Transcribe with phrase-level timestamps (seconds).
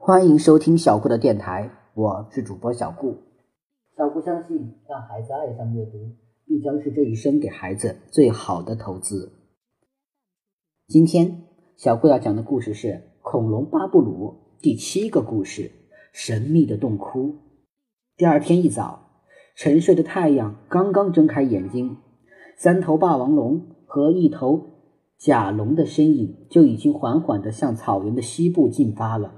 [0.00, 3.16] 欢迎收听小顾的电台，我是主播小顾。
[3.96, 6.12] 小顾相信，让孩子爱上阅读，
[6.46, 9.32] 必将是这一生给孩子最好的投资。
[10.86, 11.42] 今天，
[11.76, 12.88] 小顾要讲的故事是
[13.22, 15.72] 《恐龙巴布鲁》第七个故事：
[16.12, 17.34] 神秘的洞窟。
[18.16, 19.10] 第二天一早，
[19.56, 21.98] 沉睡的太阳刚刚睁开眼睛，
[22.56, 24.62] 三头霸王龙和一头
[25.18, 29.34] 甲龙的身影就已经缓缓地向草原的西部进发了。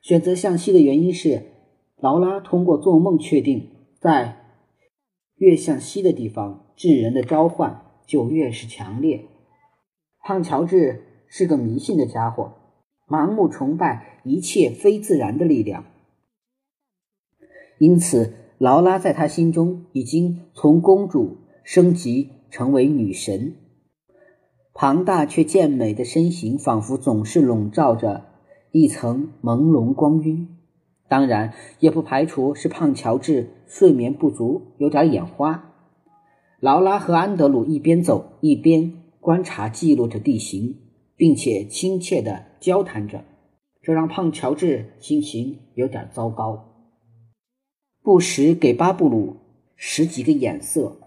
[0.00, 1.42] 选择向西的原因是，
[1.96, 4.36] 劳拉通过做梦确定，在
[5.36, 9.26] 越向西的地方，智人的召唤就越是强烈。
[10.22, 12.52] 胖乔治是个迷信的家伙，
[13.08, 15.84] 盲目崇拜一切非自然的力量，
[17.78, 23.56] 因此劳拉在他心中已经从公主升级成为女神。
[24.72, 28.29] 庞大却健美的身形，仿佛总是笼罩着。
[28.72, 30.48] 一层朦胧光晕，
[31.08, 35.72] 当然也不排除是胖乔治睡眠不足，有点眼花。
[36.60, 40.78] 劳拉和安德鲁一边走一边观察记录着地形，
[41.16, 43.24] 并且亲切地交谈着，
[43.82, 46.86] 这让胖乔治心情有点糟糕，
[48.02, 49.36] 不时给巴布鲁
[49.74, 51.00] 使几个眼色，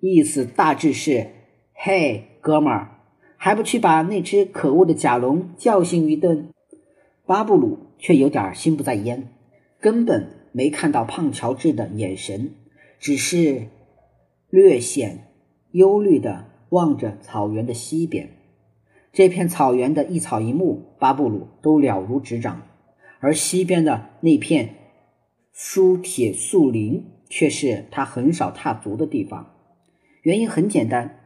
[0.00, 1.28] 意思大致是
[1.72, 2.98] ：“嘿，哥们儿。”
[3.44, 6.50] 还不去把那只可恶的甲龙教训一顿？
[7.26, 9.30] 巴布鲁却有点心不在焉，
[9.80, 12.52] 根本没看到胖乔治的眼神，
[13.00, 13.66] 只是
[14.48, 15.32] 略显
[15.72, 18.28] 忧虑地望着草原的西边。
[19.12, 22.62] 这片草原的一草一木，巴布鲁都了如指掌，
[23.18, 24.76] 而西边的那片
[25.52, 29.56] 疏铁树林却是他很少踏足的地方。
[30.22, 31.18] 原因很简单。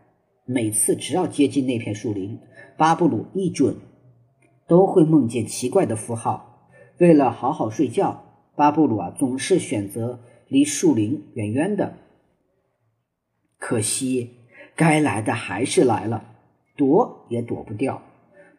[0.49, 2.39] 每次只要接近那片树林，
[2.77, 3.79] 巴布鲁一准
[4.69, 6.71] 都会梦见奇怪的符号。
[6.99, 8.23] 为了好好睡觉，
[8.55, 11.95] 巴布鲁啊总是选择离树林远远的。
[13.59, 14.31] 可惜，
[14.77, 16.25] 该来的还是来了，
[16.77, 18.01] 躲也躲不掉。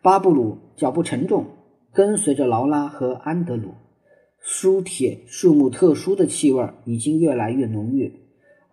[0.02, 1.46] 巴布鲁脚步沉重，
[1.94, 3.76] 跟随着劳拉和安德鲁。
[4.42, 8.14] 苏铁树木特殊的气味已经越来越浓郁，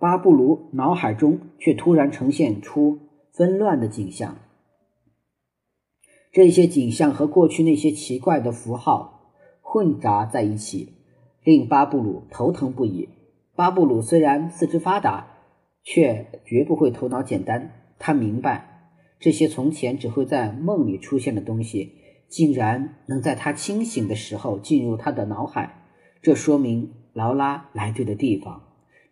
[0.00, 2.98] 巴布鲁脑海中却突然呈现出。
[3.37, 4.37] 纷乱的景象，
[6.31, 10.93] 这些景象和过去那些奇怪的符号混杂在一起，
[11.43, 13.09] 令巴布鲁头疼不已。
[13.56, 15.27] 巴布鲁虽然四肢发达，
[15.83, 17.72] 却绝不会头脑简单。
[17.99, 21.95] 他明白，这些从前只会在梦里出现的东西，
[22.28, 25.89] 竟然能在他清醒的时候进入他的脑海。
[26.22, 28.62] 这说明劳拉来对的地方。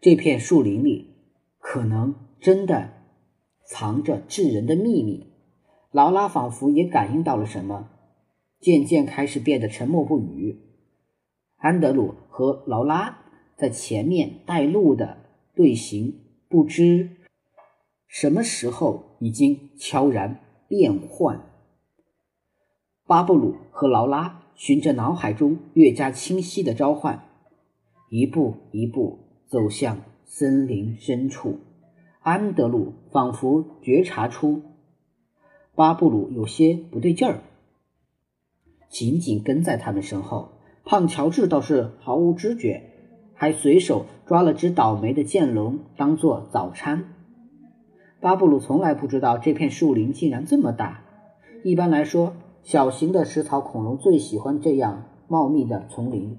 [0.00, 1.16] 这片树林里，
[1.58, 3.01] 可能真的。
[3.72, 5.32] 藏着智人的秘密，
[5.92, 7.88] 劳拉仿佛也感应到了什么，
[8.60, 10.60] 渐渐开始变得沉默不语。
[11.56, 13.24] 安德鲁和劳拉
[13.56, 15.16] 在前面带路的
[15.54, 17.16] 队形，不知
[18.06, 21.40] 什么时候已经悄然变换。
[23.06, 27.24] 巴布鲁和劳拉循着脑海中越加清晰的召唤，
[28.10, 31.58] 一步一步走向森林深处。
[32.24, 34.62] 安德鲁仿佛觉察出
[35.74, 37.40] 巴布鲁有些不对劲儿，
[38.88, 40.52] 紧紧跟在他们身后。
[40.84, 42.84] 胖乔治倒是毫无知觉，
[43.34, 47.12] 还随手抓了只倒霉的剑龙当做早餐。
[48.20, 51.02] 巴布鲁从来不知道这片树林竟然这么大。
[51.64, 56.38] 一般来说，小型的食草恐龙最喜欢这样茂密的丛林，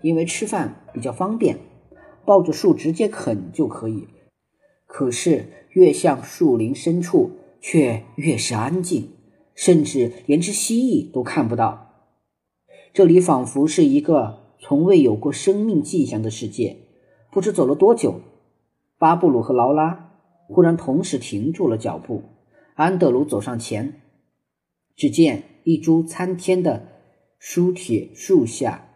[0.00, 1.58] 因为吃饭比较方便，
[2.24, 4.08] 抱着树直接啃就可以。
[4.94, 7.30] 可是，越向树林深处，
[7.62, 9.08] 却越是安静，
[9.54, 11.94] 甚至连只蜥蜴都看不到。
[12.92, 16.76] 这里仿佛是一个从未有过生命迹象的世界。
[17.30, 18.20] 不知走了多久，
[18.98, 20.12] 巴布鲁和劳拉
[20.46, 22.24] 忽然同时停住了脚步。
[22.74, 24.02] 安德鲁走上前，
[24.94, 26.88] 只见一株参天的
[27.38, 28.90] 书铁树下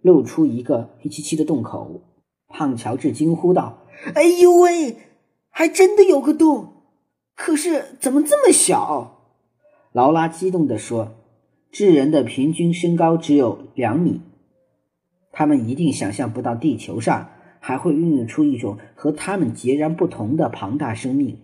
[0.00, 2.00] 露出一个黑漆漆的洞口。
[2.48, 3.84] 胖乔治惊呼道
[4.16, 4.96] ：“哎呦喂！”
[5.54, 6.82] 还真的有个洞，
[7.36, 9.36] 可是怎么这么小？
[9.92, 11.12] 劳拉激动地说
[11.70, 14.22] ：“智人的平均身高只有两米，
[15.30, 17.28] 他们一定想象不到地球上
[17.60, 21.38] 还会孕育出一种和他们截然不同的庞大生命。”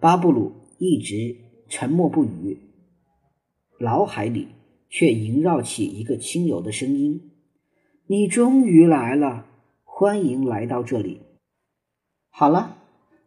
[0.00, 1.36] 巴布鲁一直
[1.68, 2.58] 沉默不语，
[3.80, 4.48] 脑海里
[4.88, 7.30] 却萦绕起一个轻柔的声音
[8.08, 9.44] ：“你终于来了，
[9.84, 11.20] 欢迎来到这里。”
[12.32, 12.76] 好了。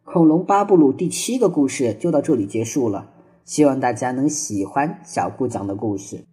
[0.04, 3.10] 恐龙巴布鲁第七个故事就到这里结束了，
[3.44, 6.26] 希望大家能喜欢小顾讲的故事。